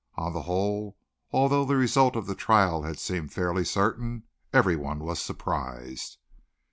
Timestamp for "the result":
1.63-2.15